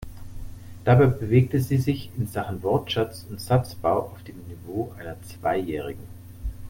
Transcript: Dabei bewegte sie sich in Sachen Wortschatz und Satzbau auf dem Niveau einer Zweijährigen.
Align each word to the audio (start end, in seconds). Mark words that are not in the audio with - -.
Dabei 0.83 1.05
bewegte 1.05 1.61
sie 1.61 1.77
sich 1.77 2.09
in 2.17 2.25
Sachen 2.25 2.63
Wortschatz 2.63 3.23
und 3.29 3.39
Satzbau 3.39 3.99
auf 3.99 4.23
dem 4.23 4.35
Niveau 4.47 4.91
einer 4.97 5.15
Zweijährigen. 5.21 6.07